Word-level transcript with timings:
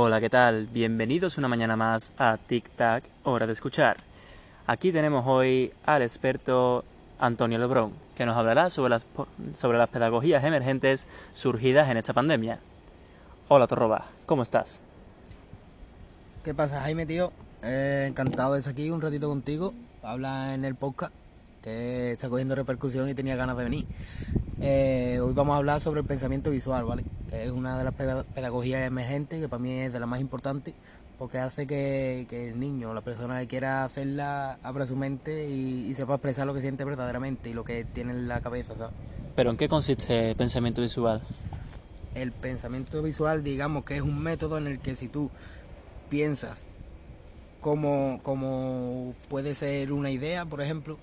Hola, 0.00 0.20
¿qué 0.20 0.30
tal? 0.30 0.68
Bienvenidos 0.68 1.38
una 1.38 1.48
mañana 1.48 1.74
más 1.74 2.12
a 2.18 2.36
Tic 2.36 2.70
Tac, 2.76 3.02
hora 3.24 3.48
de 3.48 3.52
escuchar. 3.52 3.96
Aquí 4.64 4.92
tenemos 4.92 5.26
hoy 5.26 5.72
al 5.84 6.02
experto 6.02 6.84
Antonio 7.18 7.58
Lebrón, 7.58 7.94
que 8.16 8.24
nos 8.24 8.36
hablará 8.36 8.70
sobre 8.70 8.90
las, 8.90 9.08
sobre 9.52 9.76
las 9.76 9.88
pedagogías 9.88 10.44
emergentes 10.44 11.08
surgidas 11.34 11.90
en 11.90 11.96
esta 11.96 12.12
pandemia. 12.12 12.60
Hola, 13.48 13.66
Torroba, 13.66 14.04
¿cómo 14.24 14.42
estás? 14.42 14.82
¿Qué 16.44 16.54
pasa, 16.54 16.80
Jaime, 16.82 17.04
tío? 17.04 17.32
Eh, 17.64 18.04
encantado 18.06 18.52
de 18.52 18.60
estar 18.60 18.74
aquí 18.74 18.90
un 18.90 19.02
ratito 19.02 19.28
contigo. 19.28 19.74
Habla 20.04 20.54
en 20.54 20.64
el 20.64 20.76
podcast, 20.76 21.12
que 21.68 22.12
está 22.12 22.28
cogiendo 22.28 22.54
repercusión 22.54 23.08
y 23.08 23.14
tenía 23.14 23.36
ganas 23.36 23.56
de 23.56 23.64
venir. 23.64 23.86
Eh, 24.60 25.20
hoy 25.22 25.32
vamos 25.34 25.54
a 25.54 25.58
hablar 25.58 25.80
sobre 25.80 26.00
el 26.00 26.06
pensamiento 26.06 26.50
visual, 26.50 26.84
¿vale? 26.84 27.04
Que 27.28 27.44
es 27.44 27.50
una 27.50 27.76
de 27.78 27.84
las 27.84 27.94
pedagogías 27.94 28.86
emergentes, 28.86 29.40
que 29.40 29.48
para 29.48 29.62
mí 29.62 29.72
es 29.72 29.92
de 29.92 30.00
las 30.00 30.08
más 30.08 30.20
importantes, 30.20 30.74
porque 31.18 31.38
hace 31.38 31.66
que, 31.66 32.26
el 32.30 32.58
niño, 32.58 32.94
la 32.94 33.02
persona 33.02 33.38
que 33.40 33.46
quiera 33.46 33.84
hacerla, 33.84 34.58
abra 34.62 34.86
su 34.86 34.96
mente 34.96 35.48
y, 35.48 35.94
sepa 35.94 36.14
expresar 36.14 36.46
lo 36.46 36.54
que 36.54 36.60
siente 36.60 36.84
verdaderamente 36.84 37.50
y 37.50 37.54
lo 37.54 37.64
que 37.64 37.84
tiene 37.84 38.12
en 38.12 38.28
la 38.28 38.40
cabeza, 38.40 38.74
¿sabes? 38.76 38.94
¿Pero 39.36 39.50
en 39.50 39.56
qué 39.56 39.68
consiste 39.68 40.30
el 40.30 40.36
pensamiento 40.36 40.82
visual? 40.82 41.22
El 42.14 42.32
pensamiento 42.32 43.02
visual, 43.02 43.44
digamos 43.44 43.84
que 43.84 43.96
es 43.96 44.02
un 44.02 44.18
método 44.20 44.58
en 44.58 44.66
el 44.66 44.80
que 44.80 44.96
si 44.96 45.08
tú 45.08 45.30
piensas 46.08 46.62
como, 47.60 48.20
como 48.22 49.14
puede 49.28 49.54
ser 49.54 49.92
una 49.92 50.10
idea, 50.10 50.44
por 50.44 50.60
ejemplo, 50.60 50.98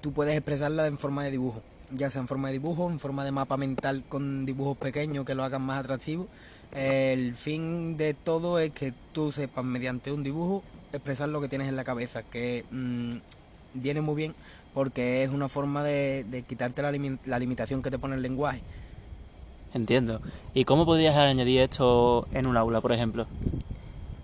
tú 0.00 0.12
puedes 0.12 0.36
expresarla 0.36 0.86
en 0.86 0.98
forma 0.98 1.24
de 1.24 1.30
dibujo 1.32 1.62
ya 1.94 2.10
sea 2.10 2.20
en 2.20 2.28
forma 2.28 2.48
de 2.48 2.54
dibujo, 2.54 2.90
en 2.90 2.98
forma 2.98 3.24
de 3.24 3.32
mapa 3.32 3.56
mental 3.56 4.02
con 4.08 4.46
dibujos 4.46 4.76
pequeños 4.76 5.24
que 5.24 5.34
lo 5.34 5.44
hagan 5.44 5.62
más 5.62 5.80
atractivo. 5.80 6.26
El 6.74 7.34
fin 7.34 7.96
de 7.96 8.14
todo 8.14 8.58
es 8.58 8.70
que 8.70 8.92
tú 9.12 9.32
sepas 9.32 9.64
mediante 9.64 10.12
un 10.12 10.22
dibujo 10.22 10.62
expresar 10.92 11.28
lo 11.28 11.40
que 11.40 11.48
tienes 11.48 11.68
en 11.68 11.76
la 11.76 11.84
cabeza, 11.84 12.22
que 12.22 12.64
mm, 12.70 13.16
viene 13.74 14.00
muy 14.00 14.14
bien 14.14 14.34
porque 14.74 15.22
es 15.22 15.30
una 15.30 15.48
forma 15.48 15.82
de, 15.82 16.44
quitarte 16.46 16.82
la, 16.82 16.92
la 17.24 17.38
limitación 17.38 17.82
que 17.82 17.90
te 17.90 17.98
pone 17.98 18.14
el 18.16 18.22
lenguaje. 18.22 18.60
Entiendo. 19.72 20.20
¿Y 20.54 20.64
cómo 20.64 20.84
podrías 20.84 21.16
añadir 21.16 21.60
esto 21.60 22.26
en 22.32 22.46
un 22.46 22.56
aula, 22.56 22.80
por 22.80 22.92
ejemplo? 22.92 23.26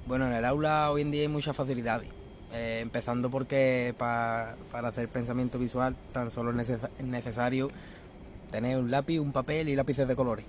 Bueno, 0.06 0.27
en 0.27 0.34
el 0.34 0.45
aula 0.45 0.91
hoy 0.91 1.03
en 1.03 1.11
día 1.11 1.23
hay 1.23 1.28
muchas 1.28 1.56
facilidades. 1.56 2.09
Eh, 2.55 2.81
empezando 2.83 3.31
porque 3.31 3.95
para 3.97 4.56
hacer 4.70 5.08
pensamiento 5.08 5.58
visual 5.58 5.97
tan 6.12 6.31
solo 6.31 6.50
es 6.61 6.78
necesario 7.00 7.70
tener 8.50 8.77
un 8.77 8.91
lápiz, 8.91 9.20
un 9.20 9.33
papel 9.33 9.70
y 9.70 9.77
lápices 9.77 10.06
de 10.06 10.14
colores. 10.14 10.44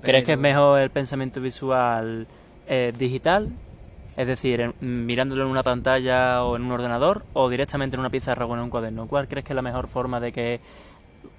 ¿Crees 0.00 0.24
que 0.24 0.34
es 0.34 0.38
mejor 0.38 0.80
el 0.80 0.90
pensamiento 0.90 1.40
visual 1.40 2.28
eh, 2.68 2.92
digital? 2.96 3.50
Es 4.16 4.28
decir, 4.28 4.74
mirándolo 4.80 5.42
en 5.42 5.50
una 5.50 5.64
pantalla 5.64 6.44
o 6.44 6.54
en 6.54 6.62
un 6.62 6.70
ordenador 6.70 7.24
o 7.32 7.50
directamente 7.50 7.96
en 7.96 8.00
una 8.00 8.10
pizarra 8.10 8.46
o 8.46 8.54
en 8.54 8.60
un 8.60 8.70
cuaderno. 8.70 9.08
¿Cuál 9.08 9.26
crees 9.26 9.44
que 9.44 9.54
es 9.54 9.56
la 9.56 9.62
mejor 9.62 9.88
forma 9.88 10.20
de 10.20 10.30
que 10.30 10.60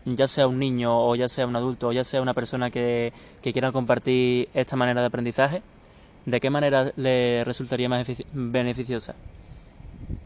ya 0.04 0.28
sea 0.28 0.48
un 0.48 0.60
niño 0.60 1.08
o 1.08 1.16
ya 1.16 1.30
sea 1.30 1.48
un 1.48 1.56
adulto 1.56 1.88
o 1.88 1.92
ya 1.94 2.04
sea 2.04 2.22
una 2.22 2.34
persona 2.34 2.70
que, 2.70 3.14
que 3.42 3.54
quiera 3.54 3.72
compartir 3.72 4.50
esta 4.54 4.76
manera 4.76 5.00
de 5.00 5.08
aprendizaje, 5.08 5.62
¿de 6.26 6.42
qué 6.42 6.50
manera 6.50 6.92
le 6.98 7.46
resultaría 7.46 7.88
más 7.88 8.06
beneficiosa? 8.34 9.16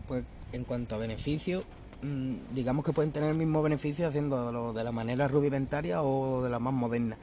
Pues 0.10 0.26
en 0.54 0.64
cuanto 0.64 0.96
a 0.96 0.98
beneficios, 0.98 1.64
mm, 2.02 2.54
digamos 2.56 2.84
que 2.84 2.92
pueden 2.92 3.12
tener 3.12 3.30
el 3.30 3.38
mismo 3.38 3.62
beneficio 3.62 4.08
haciéndolo 4.08 4.74
de 4.74 4.84
la 4.84 4.92
manera 4.92 5.28
rudimentaria 5.28 6.02
o 6.02 6.42
de 6.42 6.50
la 6.50 6.58
más 6.58 6.74
moderna. 6.74 7.16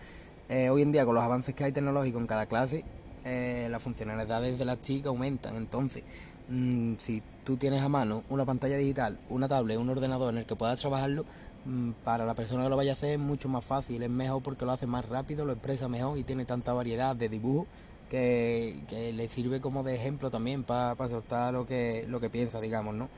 Eh, 0.49 0.71
hoy 0.71 0.83
en 0.83 0.93
día, 0.93 1.05
con 1.05 1.17
los 1.17 1.25
avances 1.25 1.53
que 1.53 1.65
hay 1.65 1.73
tecnológicos 1.73 2.21
en 2.21 2.29
cada 2.29 2.47
clase, 2.47 2.85
eh, 3.25 3.67
las 3.73 3.83
funcionalidades 3.83 4.57
de 4.57 4.65
las 4.65 4.79
TIC 4.79 5.07
aumentan. 5.07 5.57
Entonces, 5.57 6.05
mm, 6.49 6.95
si 7.01 7.25
tú 7.45 7.57
tienes 7.57 7.83
a 7.83 7.89
mano 7.89 8.23
una 8.31 8.45
pantalla 8.45 8.77
digital, 8.77 9.19
una 9.31 9.49
tablet, 9.49 9.79
un 9.79 9.91
ordenador 9.91 10.33
en 10.33 10.39
el 10.39 10.47
que 10.47 10.55
puedas 10.55 10.79
trabajarlo, 10.81 11.25
mm, 11.65 11.91
para 12.05 12.25
la 12.25 12.35
persona 12.35 12.63
que 12.63 12.71
lo 12.71 12.77
vaya 12.77 12.93
a 12.93 12.95
hacer 12.95 13.11
es 13.15 13.19
mucho 13.19 13.49
más 13.49 13.65
fácil, 13.65 14.01
es 14.01 14.11
mejor 14.11 14.45
porque 14.45 14.65
lo 14.65 14.71
hace 14.71 14.87
más 14.87 15.09
rápido, 15.09 15.45
lo 15.45 15.53
expresa 15.53 15.89
mejor 15.89 16.19
y 16.19 16.23
tiene 16.23 16.45
tanta 16.45 16.73
variedad 16.73 17.17
de 17.17 17.29
dibujos 17.29 17.67
que, 18.09 19.13
le 19.15 19.29
sirve 19.29 19.61
como 19.61 19.83
de 19.83 19.95
ejemplo 19.95 20.31
también 20.31 20.65
para 20.65 21.09
soltar 21.09 21.53
lo 21.53 21.67
que, 21.67 22.05
lo 22.09 22.21
que 22.21 22.31
piensa, 22.31 22.61
digamos, 22.61 22.95
¿no? 22.95 23.09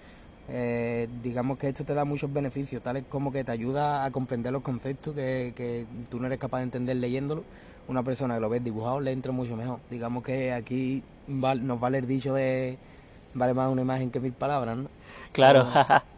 Eh, 0.50 1.09
digamos 1.22 1.59
que 1.59 1.69
esto 1.69 1.84
te 1.84 1.93
da 1.93 2.06
muchos 2.06 2.32
beneficios, 2.32 2.82
tales 2.82 3.04
como 3.09 3.31
que 3.31 3.44
te 3.44 3.53
ayuda 3.53 4.04
a 4.04 4.10
comprender 4.10 4.53
los 4.53 4.62
conceptos 4.62 5.15
que, 5.15 5.53
que 5.54 5.87
tú 6.10 6.21
no 6.21 6.27
eres 6.27 6.38
capaz 6.38 6.59
de 6.59 6.65
entender 6.65 6.97
leyéndolo. 6.97 7.44
Una 7.87 8.03
persona 8.03 8.34
que 8.34 8.41
lo 8.41 8.48
ves 8.48 8.65
dibujado 8.65 9.00
le 9.00 9.12
entra 9.12 9.32
mucho 9.32 9.56
mejor. 9.56 9.81
Digamos 9.91 10.22
que 10.22 10.53
aquí 10.53 11.03
nos 11.27 11.81
vale 11.81 11.98
el 11.98 12.06
dicho 12.06 12.34
de 12.34 12.78
vale 13.34 13.54
más 13.54 13.71
una 13.71 13.82
imagen 13.82 14.10
que 14.10 14.21
mil 14.21 14.32
palabras, 14.32 14.77
¿no? 14.77 14.88
Claro. 15.32 15.66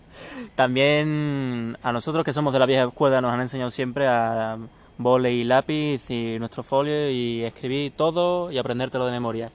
También 0.54 1.76
a 1.82 1.92
nosotros 1.92 2.24
que 2.24 2.32
somos 2.32 2.52
de 2.52 2.58
la 2.58 2.66
vieja 2.66 2.84
escuela 2.84 3.20
nos 3.20 3.32
han 3.32 3.40
enseñado 3.40 3.70
siempre 3.70 4.06
a 4.06 4.58
bole 5.00 5.32
y 5.32 5.44
lápiz 5.44 6.10
y 6.10 6.38
nuestro 6.38 6.62
folio 6.62 7.10
y 7.10 7.42
escribir 7.42 7.92
todo 7.92 8.52
y 8.52 8.58
aprendértelo 8.58 9.06
de 9.06 9.12
memoria. 9.12 9.50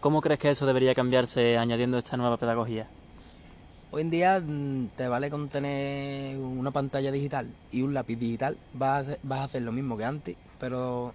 ¿Cómo 0.00 0.20
crees 0.20 0.38
que 0.38 0.50
eso 0.50 0.66
debería 0.66 0.94
cambiarse 0.94 1.58
añadiendo 1.58 1.98
esta 1.98 2.16
nueva 2.16 2.36
pedagogía? 2.36 2.86
Hoy 3.90 4.02
en 4.02 4.10
día 4.10 4.40
mm, 4.40 4.88
te 4.96 5.08
vale 5.08 5.30
con 5.30 5.48
tener 5.48 6.36
una 6.38 6.70
pantalla 6.70 7.10
digital 7.10 7.48
y 7.72 7.82
un 7.82 7.92
lápiz 7.92 8.16
digital, 8.16 8.56
vas 8.72 9.08
a, 9.08 9.16
vas 9.22 9.40
a 9.40 9.44
hacer 9.44 9.62
lo 9.62 9.72
mismo 9.72 9.96
que 9.96 10.04
antes, 10.04 10.36
pero 10.60 11.12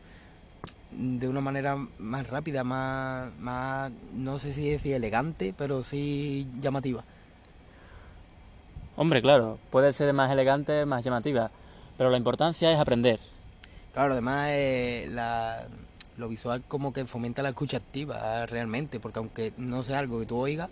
de 0.92 1.28
una 1.30 1.40
manera 1.40 1.78
más 2.00 2.28
rápida, 2.28 2.64
más, 2.64 3.32
más 3.40 3.92
no 4.14 4.40
sé 4.40 4.54
si 4.54 4.70
decir 4.70 4.94
elegante, 4.94 5.54
pero 5.58 5.84
sí 5.84 6.48
llamativa. 6.60 7.04
Hombre, 8.98 9.22
claro, 9.22 9.58
puede 9.70 9.94
ser 9.94 10.14
más 10.14 10.30
elegante, 10.32 10.86
más 10.86 11.04
llamativa, 11.04 11.52
pero 11.98 12.10
la 12.10 12.18
importancia 12.18 12.72
es 12.74 12.80
aprender. 12.80 13.20
Claro, 14.00 14.14
además 14.14 14.48
eh, 14.52 15.12
lo 16.16 16.30
visual 16.30 16.64
como 16.66 16.94
que 16.94 17.04
fomenta 17.04 17.44
la 17.44 17.50
escucha 17.50 17.76
activa 17.76 18.46
realmente, 18.46 18.98
porque 18.98 19.20
aunque 19.20 19.52
no 19.58 19.84
sea 19.84 20.00
algo 20.00 20.22
que 20.22 20.26
tú 20.26 20.38
oigas, 20.38 20.70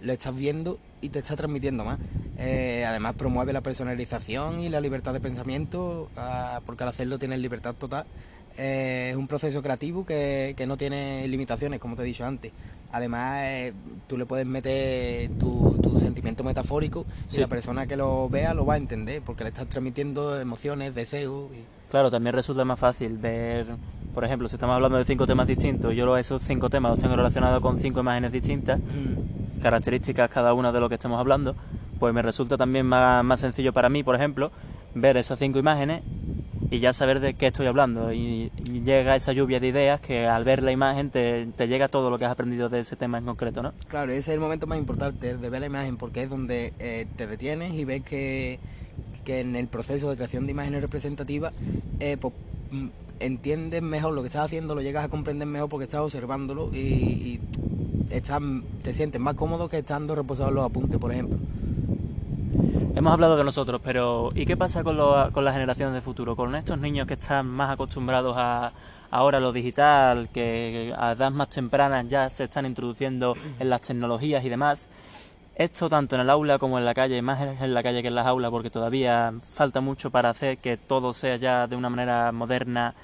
lo 0.00 0.10
estás 0.10 0.34
viendo 0.34 0.78
y 1.02 1.10
te 1.10 1.18
está 1.18 1.36
transmitiendo 1.36 1.84
más. 1.84 1.98
Eh, 2.38 2.86
además 2.88 3.14
promueve 3.16 3.52
la 3.52 3.60
personalización 3.60 4.60
y 4.60 4.70
la 4.70 4.80
libertad 4.80 5.12
de 5.12 5.20
pensamiento, 5.20 6.08
ah, 6.16 6.62
porque 6.64 6.84
al 6.84 6.88
hacerlo 6.88 7.18
tienes 7.18 7.40
libertad 7.40 7.74
total. 7.74 8.06
Eh, 8.56 9.10
es 9.10 9.16
un 9.16 9.28
proceso 9.28 9.60
creativo 9.60 10.06
que, 10.06 10.56
no 10.66 10.78
tiene 10.78 11.28
limitaciones, 11.28 11.78
como 11.78 11.94
te 11.94 12.00
he 12.00 12.06
dicho 12.06 12.24
antes. 12.24 12.52
Además, 12.90 13.72
tú 14.06 14.16
le 14.16 14.24
puedes 14.24 14.46
meter 14.46 15.28
tu, 15.38 15.78
sentimiento 16.00 16.31
metafórico 16.52 17.06
y 17.32 17.38
la 17.38 17.46
persona 17.46 17.86
que 17.86 17.96
lo 17.96 18.28
vea 18.28 18.54
lo 18.54 18.66
va 18.66 18.74
a 18.74 18.76
entender, 18.76 19.22
porque 19.24 19.44
le 19.44 19.48
estás 19.48 19.68
transmitiendo 19.68 20.38
emociones, 20.38 20.94
deseos. 20.94 21.50
Y... 21.52 21.64
Claro, 21.90 22.10
también 22.10 22.34
resulta 22.34 22.64
más 22.64 22.78
fácil 22.78 23.18
ver, 23.18 23.66
por 24.14 24.24
ejemplo, 24.24 24.48
si 24.48 24.56
estamos 24.56 24.74
hablando 24.74 24.98
de 24.98 25.04
cinco 25.04 25.26
temas 25.26 25.46
distintos, 25.46 25.94
yo 25.94 26.16
esos 26.16 26.42
cinco 26.42 26.70
temas 26.70 26.92
los 26.92 27.00
tengo 27.00 27.16
relacionados 27.16 27.60
con 27.60 27.78
cinco 27.78 28.00
imágenes 28.00 28.32
distintas, 28.32 28.80
características 29.62 30.30
cada 30.30 30.54
una 30.54 30.72
de 30.72 30.80
lo 30.80 30.88
que 30.88 30.94
estamos 30.96 31.18
hablando, 31.18 31.54
pues 31.98 32.14
me 32.14 32.22
resulta 32.22 32.56
también 32.56 32.86
más, 32.86 33.40
sencillo 33.40 33.72
para 33.72 33.88
mí, 33.88 34.02
por 34.02 34.14
ejemplo, 34.14 34.50
ver 34.94 35.16
esas 35.16 35.38
cinco 35.38 35.58
imágenes 35.58 36.02
y 36.72 36.80
ya 36.80 36.92
saber 36.92 37.20
de 37.20 37.34
qué 37.34 37.48
estoy 37.48 37.66
hablando. 37.66 38.12
Y, 38.12 38.50
llega 38.84 39.14
esa 39.14 39.32
lluvia 39.32 39.60
de 39.60 39.68
ideas 39.68 40.00
que 40.00 40.26
al 40.26 40.42
ver 40.42 40.62
la 40.62 40.72
imagen 40.72 41.10
te, 41.10 41.46
llega 41.68 41.86
todo 41.86 42.10
lo 42.10 42.18
que 42.18 42.24
has 42.24 42.32
aprendido 42.32 42.68
de 42.68 42.80
ese 42.80 42.96
tema 42.96 43.18
en 43.18 43.24
concreto, 43.24 43.62
¿no? 43.62 43.72
Claro, 43.88 44.10
ese 44.10 44.20
es 44.20 44.28
el 44.28 44.40
momento 44.40 44.66
más 44.66 44.78
importante, 44.78 45.36
de 45.36 45.50
ver 45.50 45.60
la 45.60 45.66
imagen, 45.66 45.96
porque 45.96 46.24
es 46.24 46.30
donde 46.30 46.72
eh, 46.80 47.06
te 47.16 47.28
detienes 47.28 47.74
y 47.74 47.84
ves 47.84 48.02
que 48.02 48.58
que 49.24 49.40
en 49.40 49.56
el 49.56 49.68
proceso 49.68 50.10
de 50.10 50.16
creación 50.16 50.46
de 50.46 50.52
imágenes 50.52 50.82
representativas 50.82 51.52
eh, 52.00 52.16
pues, 52.20 52.34
mm, 52.70 52.86
entiendes 53.20 53.82
mejor 53.82 54.12
lo 54.14 54.22
que 54.22 54.26
estás 54.26 54.46
haciendo, 54.46 54.74
lo 54.74 54.82
llegas 54.82 55.04
a 55.04 55.08
comprender 55.08 55.46
mejor 55.46 55.68
porque 55.68 55.84
estás 55.84 56.00
observándolo 56.00 56.70
y, 56.72 57.40
te 58.82 58.92
sientes 58.92 59.20
más 59.20 59.34
cómodo 59.36 59.70
que 59.70 59.78
estando 59.78 60.14
reposado 60.14 60.50
en 60.50 60.56
los 60.56 60.66
apuntes, 60.66 60.98
por 60.98 61.12
ejemplo. 61.12 61.38
Hemos 62.94 63.14
hablado 63.14 63.36
de 63.38 63.44
nosotros, 63.44 63.80
pero 63.82 64.30
¿y 64.34 64.44
qué 64.44 64.54
pasa 64.54 64.84
con, 64.84 64.98
con 65.32 65.44
las 65.44 65.54
generaciones 65.54 65.94
de 65.94 66.02
futuro? 66.02 66.36
Con 66.36 66.54
estos 66.54 66.78
niños 66.78 67.06
que 67.06 67.14
están 67.14 67.46
más 67.46 67.70
acostumbrados 67.70 68.34
a 68.36 68.72
ahora 69.10 69.40
lo 69.40 69.50
digital, 69.50 70.28
que 70.30 70.92
a 70.96 71.12
edad 71.12 71.30
más 71.30 71.48
tempranas 71.48 72.06
ya 72.08 72.28
se 72.28 72.44
están 72.44 72.66
introduciendo 72.66 73.34
en 73.58 73.70
las 73.70 73.80
tecnologías 73.80 74.44
y 74.44 74.50
demás. 74.50 74.90
Esto 75.54 75.88
tanto 75.88 76.16
en 76.16 76.22
el 76.22 76.30
aula 76.30 76.58
como 76.58 76.78
en 76.78 76.84
la 76.84 76.92
calle, 76.92 77.20
más 77.22 77.40
en 77.40 77.74
la 77.74 77.82
calle 77.82 78.02
que 78.02 78.08
en 78.08 78.14
las 78.14 78.26
aulas, 78.26 78.50
porque 78.50 78.70
todavía 78.70 79.32
falta 79.52 79.80
mucho 79.80 80.10
para 80.10 80.30
hacer 80.30 80.58
que 80.58 80.76
todo 80.76 81.14
sea 81.14 81.36
ya 81.36 81.66
de 81.66 81.76
una 81.76 81.88
manera 81.88 82.30
moderna 82.30 82.94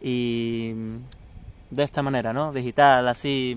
y 0.00 0.72
de 1.70 1.82
esta 1.82 2.02
manera, 2.02 2.32
¿no? 2.32 2.52
Digital, 2.52 3.06
así, 3.08 3.56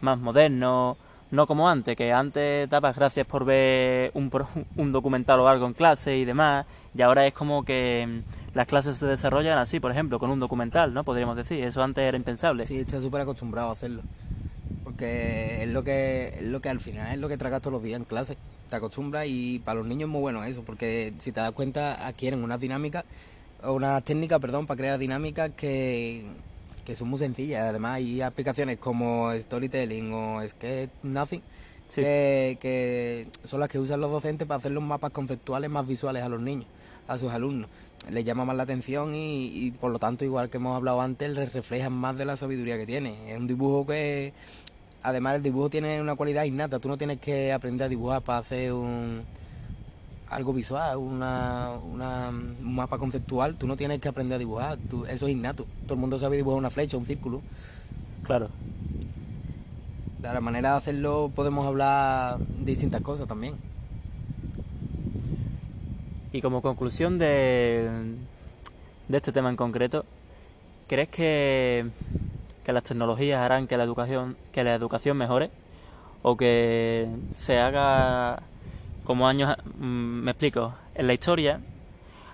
más 0.00 0.18
moderno, 0.18 0.96
no 1.30 1.46
como 1.46 1.68
antes, 1.68 1.96
que 1.96 2.12
antes 2.12 2.68
dabas 2.68 2.96
gracias 2.96 3.26
por 3.26 3.44
ver 3.44 4.10
un, 4.14 4.30
un 4.76 4.92
documental 4.92 5.40
o 5.40 5.48
algo 5.48 5.66
en 5.66 5.74
clase 5.74 6.16
y 6.16 6.24
demás, 6.24 6.66
y 6.94 7.02
ahora 7.02 7.26
es 7.26 7.34
como 7.34 7.64
que 7.64 8.22
las 8.54 8.66
clases 8.66 8.96
se 8.96 9.06
desarrollan 9.06 9.58
así, 9.58 9.80
por 9.80 9.90
ejemplo, 9.90 10.18
con 10.18 10.30
un 10.30 10.40
documental, 10.40 10.94
¿no? 10.94 11.04
Podríamos 11.04 11.36
decir, 11.36 11.62
eso 11.62 11.82
antes 11.82 12.04
era 12.04 12.16
impensable. 12.16 12.66
Sí, 12.66 12.78
está 12.78 13.00
súper 13.00 13.20
acostumbrado 13.22 13.68
a 13.68 13.72
hacerlo. 13.72 14.02
porque 14.84 15.62
es 15.62 15.68
lo 15.68 15.84
que 15.84 16.28
es 16.38 16.42
lo 16.42 16.60
que 16.60 16.68
al 16.70 16.80
final 16.80 17.12
es 17.12 17.18
lo 17.18 17.28
que 17.28 17.36
tragas 17.36 17.60
todos 17.60 17.74
los 17.74 17.82
días 17.82 17.98
en 17.98 18.04
clase. 18.04 18.36
Te 18.70 18.76
acostumbras 18.76 19.26
y 19.28 19.60
para 19.60 19.78
los 19.78 19.86
niños 19.86 20.08
es 20.08 20.12
muy 20.12 20.20
bueno 20.20 20.42
eso, 20.44 20.62
porque 20.62 21.12
si 21.18 21.32
te 21.32 21.40
das 21.40 21.52
cuenta 21.52 22.06
adquieren 22.06 22.42
unas 22.42 22.60
dinámicas, 22.60 23.04
o 23.62 23.72
unas 23.72 24.02
técnicas, 24.04 24.40
perdón, 24.40 24.66
para 24.66 24.78
crear 24.78 24.98
dinámicas 24.98 25.50
que, 25.56 26.24
que 26.86 26.96
son 26.96 27.08
muy 27.08 27.18
sencillas. 27.18 27.64
Además 27.64 27.96
hay 27.96 28.22
aplicaciones 28.22 28.78
como 28.78 29.30
Storytelling 29.34 30.12
o 30.12 30.48
Sketch 30.48 30.90
Nothing, 31.02 31.42
que, 31.94 32.56
que 32.60 33.26
son 33.44 33.60
las 33.60 33.68
que 33.68 33.78
usan 33.78 34.00
los 34.00 34.10
docentes 34.10 34.48
para 34.48 34.58
hacer 34.58 34.72
los 34.72 34.82
mapas 34.82 35.10
conceptuales 35.10 35.68
más 35.68 35.86
visuales 35.86 36.22
a 36.22 36.28
los 36.30 36.40
niños, 36.40 36.66
a 37.08 37.18
sus 37.18 37.30
alumnos 37.30 37.68
les 38.10 38.24
llama 38.24 38.44
más 38.44 38.56
la 38.56 38.62
atención 38.62 39.12
y, 39.14 39.72
por 39.80 39.90
lo 39.90 39.98
tanto, 39.98 40.24
igual 40.24 40.48
que 40.48 40.58
hemos 40.58 40.76
hablado 40.76 41.00
antes, 41.00 41.30
les 41.30 41.52
reflejan 41.52 41.92
más 41.92 42.16
de 42.16 42.24
la 42.24 42.36
sabiduría 42.36 42.78
que 42.78 42.86
tiene. 42.86 43.32
Es 43.32 43.36
un 43.36 43.46
dibujo 43.46 43.86
que, 43.86 44.32
además, 45.02 45.36
el 45.36 45.42
dibujo 45.42 45.70
tiene 45.70 46.00
una 46.00 46.14
cualidad 46.14 46.44
innata. 46.44 46.78
Tú 46.78 46.88
no 46.88 46.96
tienes 46.96 47.18
que 47.18 47.52
aprender 47.52 47.86
a 47.86 47.88
dibujar 47.88 48.22
para 48.22 48.38
hacer 48.38 48.72
un 48.72 49.24
algo 50.28 50.52
visual, 50.52 50.96
una, 50.96 51.72
un 51.80 52.74
mapa 52.74 52.98
conceptual. 52.98 53.56
Tú 53.56 53.66
no 53.66 53.76
tienes 53.76 54.00
que 54.00 54.08
aprender 54.08 54.36
a 54.36 54.38
dibujar. 54.38 54.78
eso 55.08 55.26
es 55.26 55.32
innato. 55.32 55.66
Todo 55.84 55.94
el 55.94 56.00
mundo 56.00 56.18
sabe 56.18 56.36
dibujar 56.36 56.58
una 56.58 56.70
flecha, 56.70 56.96
un 56.96 57.06
círculo. 57.06 57.42
Claro. 58.24 58.50
De 60.18 60.32
la 60.32 60.40
manera 60.40 60.72
de 60.72 60.76
hacerlo 60.78 61.30
podemos 61.34 61.66
hablar 61.66 62.38
de 62.38 62.64
distintas 62.64 63.00
cosas 63.02 63.28
también. 63.28 63.54
Y 66.32 66.42
como 66.42 66.60
conclusión 66.60 67.18
de, 67.18 67.88
de 69.08 69.16
este 69.16 69.32
tema 69.32 69.48
en 69.48 69.56
concreto, 69.56 70.04
¿crees 70.88 71.08
que, 71.08 71.86
que 72.64 72.72
las 72.72 72.82
tecnologías 72.82 73.40
harán 73.40 73.66
que 73.66 73.76
la 73.76 73.84
educación, 73.84 74.36
que 74.52 74.64
la 74.64 74.74
educación 74.74 75.16
mejore? 75.16 75.50
¿O 76.22 76.36
que 76.36 77.08
se 77.30 77.58
haga 77.60 78.42
como 79.06 79.28
años... 79.28 79.56
Mm, 79.78 80.24
me 80.24 80.32
explico, 80.32 80.74
en 80.94 81.06
la 81.06 81.14
historia, 81.14 81.60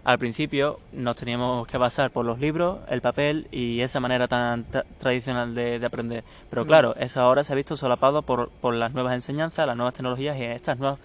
al 0.05 0.19
principio 0.19 0.81
nos 0.93 1.15
teníamos 1.15 1.67
que 1.69 1.79
basar 1.79 2.11
por 2.11 2.25
los 2.25 2.41
libros, 2.41 2.81
el 2.89 3.01
papel 3.01 3.47
y 3.53 3.81
esa 3.81 4.01
manera 4.01 4.27
tan 4.27 4.67
tradicional 4.99 5.55
de, 5.55 5.85
aprender. 5.85 6.25
Pero 6.51 6.65
mm. 6.65 6.67
claro, 6.67 6.97
eso 6.97 7.21
ahora 7.21 7.45
se 7.45 7.53
ha 7.53 7.57
visto 7.57 7.77
solapado 7.77 8.23
por, 8.23 8.51
por 8.51 8.75
las 8.75 8.93
nuevas 8.93 9.15
enseñanzas, 9.15 9.67
las 9.67 9.77
nuevas 9.77 9.95
tecnologías 9.95 10.37
y 10.39 10.43
estas 10.45 10.79
nuevas, 10.79 10.99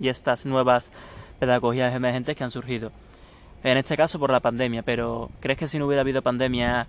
y 0.00 0.08
estas 0.08 0.46
nuevas 0.46 0.90
pedagogías 1.38 1.94
emergentes 1.94 2.36
que 2.36 2.42
han 2.42 2.50
surgido. 2.50 2.90
En 3.62 3.78
este 3.78 3.96
caso 3.96 4.18
por 4.18 4.30
la 4.30 4.40
pandemia, 4.40 4.82
pero 4.82 5.30
¿crees 5.40 5.58
que 5.58 5.68
si 5.68 5.78
no 5.78 5.86
hubiera 5.86 6.02
habido 6.02 6.20
pandemia 6.20 6.86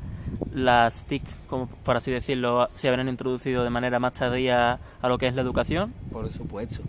las 0.54 1.06
TIC, 1.06 1.24
como 1.48 1.68
por 1.68 1.96
así 1.96 2.12
decirlo, 2.12 2.68
se 2.72 2.90
habrían 2.90 3.08
introducido 3.08 3.64
de 3.64 3.70
manera 3.70 4.00
más 4.00 4.14
tardía 4.14 4.80
a 5.02 5.08
lo 5.08 5.18
que 5.18 5.28
es 5.28 5.36
la 5.36 5.42
educación? 5.42 5.94
Por 6.12 6.30
supuesto, 6.34 6.82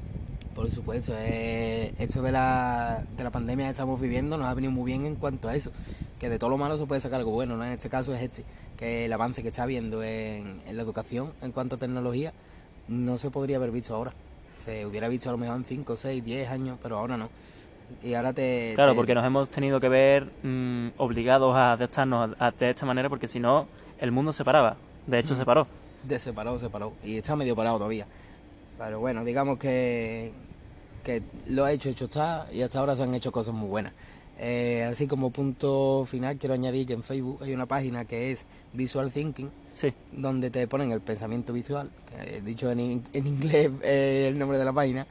por 0.57 0.69
supuesto. 0.71 1.13
Eh, 1.17 1.95
eso 1.99 2.23
de 2.23 2.33
la, 2.33 3.05
de 3.17 3.23
la 3.23 3.31
pandemia 3.31 3.67
que 3.67 3.73
estamos 3.73 4.01
viviendo 4.01 4.37
nos 4.37 4.49
ha 4.49 4.55
venido 4.55 4.73
muy 4.73 4.91
bien 4.91 5.07
en 5.07 5.15
cuanto 5.15 5.49
a 5.49 5.55
eso, 5.55 5.71
que 6.19 6.29
de 6.29 6.41
todo 6.41 6.51
lo 6.51 6.59
malo 6.59 6.77
se 6.79 6.87
puede 6.87 7.01
sacar 7.01 7.21
algo 7.21 7.31
bueno, 7.31 7.57
¿no? 7.57 7.65
En 7.65 7.73
este 7.73 7.89
caso 7.89 8.13
es 8.13 8.23
este, 8.23 8.45
que 8.77 9.05
el 9.05 9.13
avance 9.13 9.43
que 9.43 9.49
está 9.51 9.63
habiendo 9.63 10.03
en, 10.03 10.63
en 10.67 10.77
la 10.77 10.83
educación 10.83 11.33
en 11.43 11.53
cuanto 11.53 11.77
a 11.77 11.79
tecnología 11.79 12.33
no 12.89 13.19
se 13.19 13.31
podría 13.31 13.59
haber 13.59 13.71
visto 13.71 13.95
ahora 13.95 14.13
se 14.67 14.85
hubiera 14.85 15.09
visto 15.09 15.29
a 15.29 15.33
lo 15.33 15.39
mejor 15.39 15.57
en 15.57 15.65
5, 15.65 15.97
6, 15.97 16.25
10 16.25 16.51
años, 16.51 16.79
pero 16.83 16.99
ahora 16.99 17.17
no. 17.17 17.31
Y 18.03 18.15
ahora 18.15 18.33
te... 18.33 18.73
Claro, 18.75 18.97
porque 18.97 19.15
nos 19.15 19.25
hemos 19.25 19.49
tenido 19.49 19.79
que 19.79 19.89
ver 19.89 20.29
mm, 20.43 20.89
obligados 20.97 21.55
a 21.55 21.73
adaptarnos 21.73 22.37
de 22.59 22.71
esta 22.71 22.85
manera, 22.85 23.09
porque 23.09 23.29
si 23.29 23.39
no, 23.39 23.69
el 24.01 24.11
mundo 24.11 24.33
se 24.33 24.45
paraba. 24.45 24.77
De 25.07 25.21
hecho, 25.21 25.37
se 25.37 25.45
paró. 25.45 25.69
De 26.03 26.19
se 26.19 26.33
paró, 26.33 26.59
se 26.59 26.69
paró. 26.69 26.95
Y 27.05 27.19
está 27.19 27.37
medio 27.37 27.55
parado 27.55 27.77
todavía. 27.77 28.09
Pero 28.79 29.01
bueno, 29.01 29.25
digamos 29.25 29.59
que, 29.59 30.33
que 31.05 31.23
lo 31.49 31.65
ha 31.65 31.73
hecho, 31.73 31.89
hecho 31.89 32.07
está, 32.07 32.47
y 32.53 32.63
hasta 32.63 32.79
ahora 32.79 32.97
se 32.97 33.03
han 33.03 33.15
hecho 33.15 33.33
cosas 33.33 33.55
muy 33.55 33.69
buenas. 33.69 33.93
Eh, 34.39 34.87
así 34.91 35.07
como 35.07 35.31
punto 35.31 36.05
final, 36.07 36.37
quiero 36.37 36.55
añadir 36.55 36.87
que 36.87 36.93
en 36.93 37.03
Facebook 37.03 37.43
hay 37.43 37.55
una 37.55 37.67
página 37.67 38.05
que 38.05 38.33
es 38.33 38.45
Visual 38.75 39.11
Thinking, 39.11 39.51
sí. 39.75 39.95
donde 40.13 40.51
te 40.51 40.67
ponen 40.67 40.93
el 40.93 41.01
pensamiento 41.01 41.55
visual, 41.55 41.91
que, 42.11 42.43
dicho 42.43 42.71
en, 42.71 43.03
en 43.13 43.27
inglés 43.27 43.71
el 43.83 44.39
nombre 44.39 44.59
de 44.59 44.65
la 44.65 44.73
página. 44.73 45.07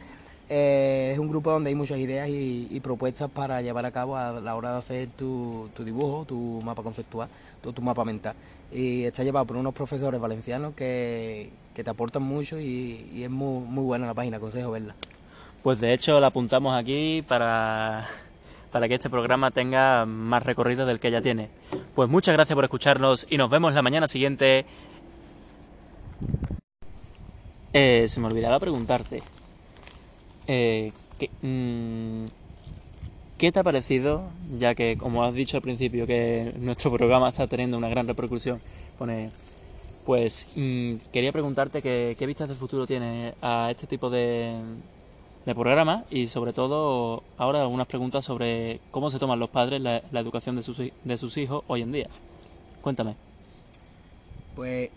Eh, 0.47 1.09
es 1.13 1.17
un 1.17 1.27
grupo 1.27 1.51
donde 1.51 1.69
hay 1.69 1.75
muchas 1.75 1.97
ideas 1.97 2.29
y, 2.29 2.79
propuestas 2.81 3.31
para 3.31 3.63
llevar 3.63 3.85
a 3.85 3.91
cabo 3.91 4.15
a 4.15 4.39
la 4.39 4.55
hora 4.55 4.73
de 4.73 4.77
hacer 4.77 5.09
tu, 5.09 5.69
tu 5.73 5.83
dibujo, 5.83 6.25
tu 6.25 6.61
mapa 6.63 6.83
conceptual, 6.83 7.29
tu, 7.63 7.73
tu, 7.73 7.81
mapa 7.81 8.05
mental. 8.05 8.35
Y 8.71 9.05
está 9.05 9.23
llevado 9.23 9.45
por 9.47 9.57
unos 9.57 9.73
profesores 9.73 10.21
valencianos 10.21 10.75
que, 10.75 11.49
que 11.75 11.83
te 11.83 11.89
aportan 11.89 12.23
mucho 12.23 12.59
y, 12.59 13.23
es 13.23 13.29
muy, 13.29 13.59
muy 13.67 13.83
buena 13.83 14.07
la 14.07 14.13
página, 14.13 14.37
aconsejo 14.37 14.71
verla. 14.71 14.95
Pues 15.61 15.79
de 15.79 15.93
hecho 15.93 16.19
la 16.19 16.27
apuntamos 16.27 16.75
aquí 16.75 17.23
para 17.27 18.07
para 18.71 18.89
que 18.89 18.95
este 18.95 19.09
programa 19.09 19.51
tenga 19.51 20.05
más 20.05 20.43
recorrido 20.43 20.85
del 20.85 20.99
que 20.99 21.09
ya 21.09 21.21
tiene. 21.21 21.49
Pues 21.93 22.09
muchas 22.09 22.33
gracias 22.33 22.55
por 22.55 22.65
escucharnos 22.65 23.25
y 23.29 23.37
nos 23.37 23.49
vemos 23.49 23.73
la 23.73 23.81
mañana 23.81 24.05
siguiente. 24.07 24.65
Eh, 27.71 28.05
se 28.07 28.19
me 28.19 28.27
olvidaba 28.27 28.59
preguntarte. 28.59 29.23
Eh, 30.47 30.91
mm, 31.41 32.25
¿qué, 33.37 33.51
te 33.53 33.59
ha 33.59 33.63
parecido? 33.63 34.29
Ya 34.55 34.75
que, 34.75 34.97
como 34.97 35.23
has 35.23 35.33
dicho 35.33 35.55
al 35.55 35.63
principio, 35.63 36.05
que 36.05 36.53
nuestro 36.59 36.91
programa 36.91 37.29
está 37.29 37.47
teniendo 37.47 37.77
una 37.77 37.87
gran 37.87 38.07
repercusión. 38.07 38.59
Pone, 38.97 39.31
pues 40.05 40.47
mm, 40.55 40.95
quería 41.11 41.31
preguntarte 41.31 41.81
qué 41.81 42.25
vistas 42.25 42.49
de 42.49 42.55
futuro 42.55 42.85
tiene 42.85 43.33
a 43.41 43.69
este 43.71 43.87
tipo 43.87 44.09
de, 44.09 44.59
de 45.45 45.53
programa 45.53 46.05
y 46.09 46.27
sobre 46.27 46.53
todo 46.53 47.23
ahora 47.37 47.61
algunas 47.61 47.87
preguntas 47.87 48.25
sobre 48.25 48.79
cómo 48.89 49.11
se 49.11 49.19
toman 49.19 49.39
los 49.39 49.49
padres 49.49 49.79
la, 49.79 50.01
educación 50.13 50.55
de 50.55 50.63
sus, 50.63 50.77
de 50.79 51.17
sus 51.17 51.37
hijos 51.37 51.63
hoy 51.67 51.83
en 51.83 51.91
día. 51.91 52.07
Cuéntame. 52.81 53.15
Pues 54.55 54.89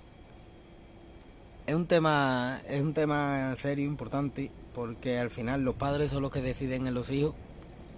es 1.66 1.75
un 1.75 1.87
tema 1.87 2.61
es 2.66 2.81
un 2.81 2.94
tema 2.94 3.54
serio 3.56 3.84
importante 3.84 4.50
porque 4.75 5.19
al 5.19 5.28
final 5.28 5.62
los 5.62 5.75
padres 5.75 6.11
son 6.11 6.22
los 6.22 6.32
que 6.32 6.40
deciden 6.40 6.87
en 6.87 6.94
los 6.94 7.11
hijos 7.11 7.34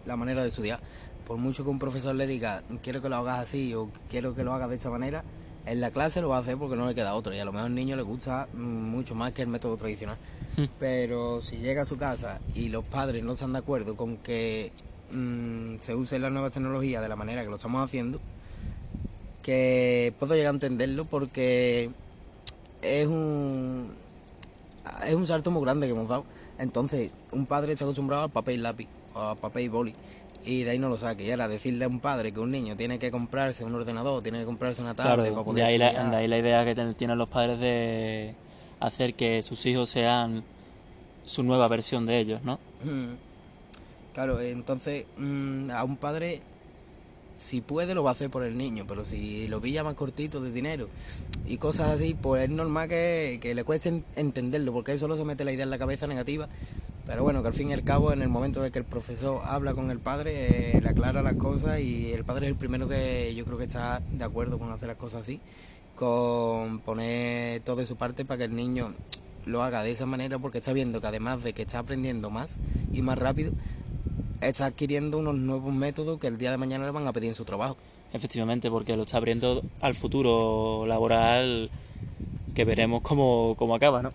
la 0.04 0.16
manera 0.16 0.42
de 0.42 0.48
estudiar. 0.48 0.80
Por 1.28 1.36
mucho 1.36 1.62
que 1.62 1.70
un 1.70 1.78
profesor 1.78 2.16
le 2.16 2.26
diga 2.26 2.64
quiero 2.82 3.00
que 3.00 3.08
lo 3.08 3.16
hagas 3.16 3.38
así 3.38 3.72
o 3.74 3.90
quiero 4.08 4.34
que 4.34 4.42
lo 4.42 4.52
hagas 4.52 4.70
de 4.70 4.76
esta 4.76 4.90
manera, 4.90 5.22
en 5.66 5.80
la 5.80 5.90
clase 5.90 6.20
lo 6.20 6.28
va 6.28 6.38
a 6.38 6.40
hacer 6.40 6.56
porque 6.56 6.76
no 6.76 6.86
le 6.86 6.94
queda 6.94 7.14
otro 7.14 7.34
y 7.34 7.38
a 7.38 7.44
lo 7.44 7.52
mejor 7.52 7.66
al 7.66 7.74
niño 7.74 7.96
le 7.96 8.02
gusta 8.02 8.48
mucho 8.54 9.14
más 9.14 9.32
que 9.32 9.42
el 9.42 9.48
método 9.48 9.76
tradicional. 9.76 10.16
Pero 10.78 11.42
si 11.42 11.56
llega 11.58 11.82
a 11.82 11.86
su 11.86 11.96
casa 11.96 12.40
y 12.54 12.68
los 12.68 12.84
padres 12.84 13.22
no 13.24 13.34
están 13.34 13.52
de 13.52 13.60
acuerdo 13.60 13.96
con 13.96 14.16
que 14.18 14.72
mm, 15.12 15.76
se 15.82 15.94
use 15.94 16.18
la 16.18 16.30
nueva 16.30 16.50
tecnología 16.50 17.00
de 17.00 17.08
la 17.08 17.16
manera 17.16 17.42
que 17.42 17.48
lo 17.48 17.56
estamos 17.56 17.84
haciendo, 17.84 18.20
que 19.42 20.12
puedo 20.18 20.34
llegar 20.34 20.52
a 20.52 20.54
entenderlo 20.54 21.04
porque 21.04 21.90
es 22.82 23.06
un 23.06 23.92
es 25.06 25.14
un 25.14 25.26
salto 25.26 25.50
muy 25.50 25.62
grande 25.62 25.86
que 25.86 25.92
hemos 25.92 26.08
dado. 26.08 26.24
Entonces, 26.58 27.10
un 27.32 27.46
padre 27.46 27.72
está 27.72 27.84
acostumbrado 27.84 28.24
al 28.24 28.30
papel 28.30 28.56
y 28.56 28.58
lápiz 28.58 28.88
o 29.14 29.20
al 29.20 29.36
papel 29.36 29.64
y 29.64 29.68
boli 29.68 29.94
y 30.44 30.62
de 30.62 30.70
ahí 30.70 30.78
no 30.78 30.88
lo 30.88 30.98
saque. 30.98 31.24
Y 31.24 31.30
ahora 31.30 31.48
decirle 31.48 31.84
a 31.84 31.88
un 31.88 32.00
padre 32.00 32.32
que 32.32 32.40
un 32.40 32.50
niño 32.50 32.76
tiene 32.76 32.98
que 32.98 33.10
comprarse 33.10 33.64
un 33.64 33.74
ordenador, 33.74 34.22
tiene 34.22 34.40
que 34.40 34.44
comprarse 34.44 34.80
una 34.82 34.94
tablet 34.94 35.32
para 35.32 35.44
poder 35.44 35.64
de 35.64 35.70
ahí, 35.70 35.78
la, 35.78 36.10
de 36.10 36.16
ahí 36.16 36.28
la 36.28 36.38
idea 36.38 36.64
que 36.64 36.74
tienen 36.94 37.18
los 37.18 37.28
padres 37.28 37.60
de 37.60 38.34
hacer 38.80 39.14
que 39.14 39.42
sus 39.42 39.64
hijos 39.66 39.90
sean 39.90 40.42
su 41.24 41.42
nueva 41.42 41.68
versión 41.68 42.06
de 42.06 42.18
ellos, 42.18 42.42
¿no? 42.42 42.58
Claro, 44.14 44.40
entonces 44.40 45.04
mm, 45.16 45.70
a 45.70 45.84
un 45.84 45.96
padre, 45.96 46.40
si 47.38 47.60
puede, 47.60 47.94
lo 47.94 48.02
va 48.02 48.10
a 48.10 48.12
hacer 48.14 48.30
por 48.30 48.42
el 48.42 48.56
niño, 48.56 48.84
pero 48.88 49.04
si 49.04 49.46
lo 49.46 49.60
pilla 49.60 49.84
más 49.84 49.94
cortito 49.94 50.40
de 50.40 50.50
dinero 50.50 50.88
y 51.46 51.58
cosas 51.58 51.90
así, 51.90 52.14
pues 52.20 52.44
es 52.44 52.50
normal 52.50 52.88
que, 52.88 53.38
que 53.40 53.54
le 53.54 53.64
cueste 53.64 54.02
entenderlo, 54.16 54.72
porque 54.72 54.92
eso 54.92 55.00
solo 55.00 55.16
se 55.16 55.24
mete 55.24 55.44
la 55.44 55.52
idea 55.52 55.64
en 55.64 55.70
la 55.70 55.78
cabeza 55.78 56.06
negativa. 56.06 56.48
Pero 57.10 57.24
bueno, 57.24 57.42
que 57.42 57.48
al 57.48 57.54
fin 57.54 57.70
y 57.70 57.72
al 57.72 57.82
cabo, 57.82 58.12
en 58.12 58.22
el 58.22 58.28
momento 58.28 58.62
de 58.62 58.70
que 58.70 58.78
el 58.78 58.84
profesor 58.84 59.42
habla 59.44 59.74
con 59.74 59.90
el 59.90 59.98
padre, 59.98 60.76
eh, 60.76 60.80
le 60.80 60.88
aclara 60.90 61.22
las 61.22 61.34
cosas 61.34 61.80
y 61.80 62.12
el 62.12 62.22
padre 62.22 62.46
es 62.46 62.52
el 62.52 62.56
primero 62.56 62.86
que 62.86 63.34
yo 63.34 63.44
creo 63.44 63.58
que 63.58 63.64
está 63.64 64.00
de 64.12 64.22
acuerdo 64.22 64.60
con 64.60 64.70
hacer 64.70 64.86
las 64.86 64.96
cosas 64.96 65.22
así 65.22 65.40
con 65.96 66.78
poner 66.78 67.62
todo 67.62 67.76
de 67.76 67.86
su 67.86 67.96
parte 67.96 68.24
para 68.24 68.38
que 68.38 68.44
el 68.44 68.54
niño 68.54 68.94
lo 69.44 69.64
haga 69.64 69.82
de 69.82 69.90
esa 69.90 70.06
manera 70.06 70.38
porque 70.38 70.58
está 70.58 70.72
viendo 70.72 71.00
que 71.00 71.08
además 71.08 71.42
de 71.42 71.52
que 71.52 71.62
está 71.62 71.80
aprendiendo 71.80 72.30
más 72.30 72.58
y 72.92 73.02
más 73.02 73.18
rápido, 73.18 73.50
está 74.40 74.66
adquiriendo 74.66 75.18
unos 75.18 75.34
nuevos 75.34 75.74
métodos 75.74 76.20
que 76.20 76.28
el 76.28 76.38
día 76.38 76.52
de 76.52 76.58
mañana 76.58 76.84
le 76.84 76.92
van 76.92 77.08
a 77.08 77.12
pedir 77.12 77.30
en 77.30 77.34
su 77.34 77.44
trabajo. 77.44 77.76
Efectivamente, 78.12 78.70
porque 78.70 78.96
lo 78.96 79.02
está 79.02 79.16
abriendo 79.16 79.64
al 79.80 79.94
futuro 79.94 80.86
laboral 80.86 81.70
que 82.54 82.64
veremos 82.64 83.02
cómo, 83.02 83.56
cómo 83.58 83.74
acaba, 83.74 84.00
¿no? 84.00 84.12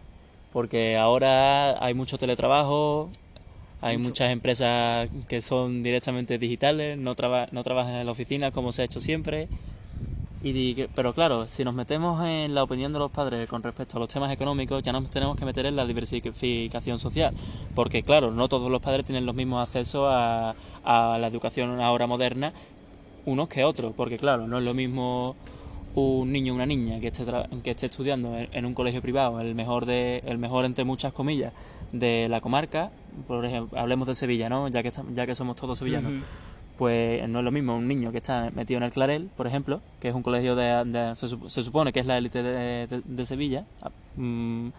Porque 0.56 0.96
ahora 0.96 1.84
hay 1.84 1.94
mucho 1.94 2.18
teletrabajo, 2.18 3.10
hay 3.82 3.98
muchas 3.98 4.32
empresas 4.32 5.10
que 5.28 5.42
son 5.42 5.84
directamente 5.84 6.38
digitales, 6.38 6.98
no, 6.98 7.14
no 7.52 7.64
trabajan 7.64 7.96
en 7.96 8.06
la 8.06 8.12
oficina 8.14 8.52
como 8.52 8.72
se 8.72 8.82
ha 8.82 8.86
hecho 8.86 9.02
siempre 9.02 9.50
Y, 10.42 10.86
pero 10.96 11.14
claro, 11.14 11.46
si 11.46 11.66
nos 11.66 11.74
metemos 11.74 12.26
en 12.26 12.56
la 12.56 12.64
opinión 12.64 12.94
de 12.94 13.00
los 13.00 13.12
padres 13.12 13.50
con 13.50 13.64
respecto 13.64 13.98
a 13.98 14.00
los 14.00 14.08
temas 14.08 14.32
económicos, 14.32 14.82
ya 14.82 14.94
nos 14.94 15.10
tenemos 15.10 15.36
que 15.36 15.44
meter 15.44 15.66
en 15.66 15.76
la 15.76 15.86
diversificación 15.86 17.00
social. 17.00 17.34
Porque 17.76 18.02
claro, 18.02 18.32
no 18.32 18.48
todos 18.48 18.72
los 18.72 18.82
padres 18.82 19.06
tienen 19.06 19.26
los 19.26 19.36
mismos 19.36 19.62
accesos 19.62 20.08
a, 20.10 20.56
a 20.86 21.18
la 21.18 21.28
educación 21.28 21.82
ahora 21.82 22.08
moderna 22.08 22.54
unos 23.26 23.50
que 23.50 23.66
otros. 23.66 23.94
Porque 23.94 24.18
claro, 24.18 24.48
no 24.48 24.60
es 24.60 24.64
lo 24.64 24.74
mismo 24.74 25.36
un 25.96 26.32
niño 26.32 26.54
o 26.54 26.56
una 26.56 26.66
niña 26.66 27.00
que 27.00 27.08
esté, 27.08 27.24
que 27.64 27.72
esté 27.72 27.86
estudiando 27.88 28.36
en, 28.38 28.66
un 28.66 28.74
colegio 28.74 29.02
privado, 29.02 29.40
el 29.40 29.56
mejor, 29.56 29.86
de, 29.86 30.22
el 30.26 30.38
mejor 30.38 30.66
entre 30.66 30.84
muchas 30.84 31.14
comillas, 31.14 31.54
de 31.92 32.28
la 32.30 32.42
comarca, 32.42 32.92
por 33.28 33.46
ejemplo, 33.46 33.80
hablemos 33.80 34.08
de 34.08 34.16
Sevilla, 34.16 34.50
¿no? 34.50 34.68
Ya 34.68 34.84
que, 34.84 34.92
ya 35.14 35.26
que 35.26 35.36
somos 35.36 35.56
todos 35.56 35.80
sevillanos 35.80 36.14
pues 36.78 37.28
no 37.30 37.40
es 37.40 37.46
lo 37.46 37.52
mismo 37.52 37.76
un 37.76 37.88
niño 37.88 38.12
que 38.12 38.18
está 38.18 38.52
metido 38.54 38.78
en 38.80 38.84
el 38.84 38.92
Clarel, 38.92 39.30
por 39.36 39.48
ejemplo, 39.48 39.82
que 40.00 40.10
es 40.10 40.16
un 40.16 40.24
colegio 40.24 40.56
de, 40.56 41.14
se, 41.16 41.64
supone 41.64 41.94
que 41.94 42.02
es 42.02 42.06
la 42.06 42.18
élite 42.18 42.44
de, 42.44 43.26
Sevilla, 43.26 43.66
mm, 44.18 44.70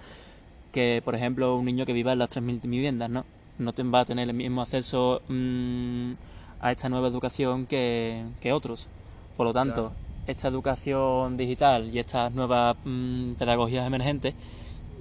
que 0.73 1.01
por 1.05 1.15
ejemplo 1.15 1.57
un 1.57 1.65
niño 1.65 1.87
que 1.87 1.93
viva 1.93 2.13
en 2.13 2.19
las 2.19 2.31
3.000 2.31 2.61
viviendas, 2.63 3.09
¿no? 3.09 3.25
No 3.59 3.73
va 3.91 4.01
a 4.01 4.05
tener 4.05 4.29
el 4.29 4.35
mismo 4.35 4.61
acceso 4.61 5.23
mm, 5.29 6.13
a 6.61 6.73
esta 6.73 6.89
nueva 6.91 7.09
educación 7.09 7.67
que, 7.67 8.27
otros. 8.53 8.91
Por 9.37 9.47
lo 9.47 9.53
tanto, 9.53 9.93
esta 10.27 10.49
educación 10.49 11.37
digital 11.37 11.91
y 11.93 11.99
estas 11.99 12.33
nuevas 12.33 12.77
mm, 12.85 13.33
pedagogías 13.33 13.87
emergentes 13.87 14.35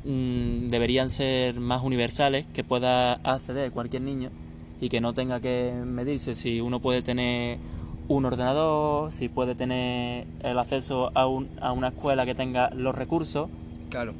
deberían 0.05 1.09
ser 1.09 1.59
más 1.59 1.83
universales, 1.83 2.45
que 2.53 2.63
pueda 2.63 3.13
acceder 3.13 3.71
cualquier 3.71 4.03
niño 4.03 4.29
y 4.79 4.89
que 4.89 5.01
no 5.01 5.13
tenga 5.13 5.39
que 5.39 5.73
medirse 5.83 6.35
si 6.35 6.61
uno 6.61 6.79
puede 6.79 7.01
tener 7.01 7.57
un 8.07 8.25
ordenador, 8.25 9.11
si 9.11 9.29
puede 9.29 9.55
tener 9.55 10.27
el 10.43 10.59
acceso 10.59 11.11
a, 11.15 11.27
un, 11.27 11.49
a 11.59 11.71
una 11.71 11.87
escuela 11.87 12.25
que 12.25 12.35
tenga 12.35 12.69
los 12.69 12.93
recursos. 12.93 13.49
Claro. 13.89 14.13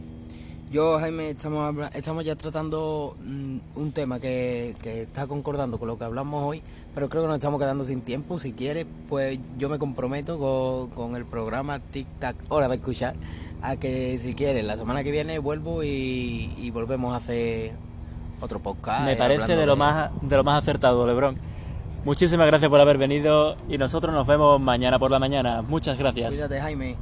Yo, 0.72 1.00
Jaime, 1.00 1.30
estamos, 1.30 1.76
estamos 1.94 2.26
ya 2.26 2.36
tratando 2.36 3.16
mm, 3.24 3.58
un 3.76 3.92
tema 3.92 4.20
que, 4.20 4.76
que, 4.82 5.04
está 5.04 5.28
concordando 5.28 5.78
con 5.78 5.88
lo 5.88 5.98
que 5.98 6.04
hablamos 6.04 6.44
hoy, 6.44 6.62
pero 6.94 7.08
creo 7.08 7.22
que 7.22 7.28
nos 7.28 7.38
estamos 7.38 7.60
quedando 7.60 7.84
sin 7.84 8.02
tiempo. 8.02 8.40
Si 8.40 8.54
quieres, 8.54 8.86
pues 9.08 9.40
yo 9.58 9.70
me 9.70 9.78
comprometo 9.78 10.40
con, 10.40 10.90
con 10.90 11.16
el 11.16 11.26
programa 11.26 11.80
Tic 11.80 12.08
Tac 12.20 12.36
Hora 12.50 12.68
de 12.68 12.76
Escuchar 12.76 13.16
a 13.62 13.76
que 13.78 14.18
si 14.20 14.34
quieres, 14.34 14.66
la 14.66 14.78
semana 14.78 15.04
que 15.04 15.12
viene 15.12 15.40
vuelvo 15.40 15.84
y, 15.84 16.54
y 16.58 16.72
volvemos 16.72 17.14
a 17.14 17.18
hacer 17.18 17.74
otro 18.42 18.60
podcast. 18.60 19.06
Me 19.06 19.16
parece 19.16 19.56
de 19.56 19.66
lo, 19.66 19.76
más, 19.76 20.12
de 20.22 20.36
lo 20.36 20.44
más 20.44 20.62
acertado, 20.62 21.06
Lebron. 21.08 21.38
Muchísimas 22.04 22.48
gracias 22.48 22.70
por 22.70 22.80
haber 22.80 22.98
venido 22.98 23.56
y 23.70 23.78
nosotros 23.78 24.14
nos 24.14 24.28
vemos 24.28 24.60
mañana 24.60 25.00
por 25.00 25.12
la 25.12 25.20
mañana. 25.20 25.62
Muchas 25.62 25.98
gracias. 25.98 26.30
Cuídate, 26.30 26.60
Jaime. 26.60 26.96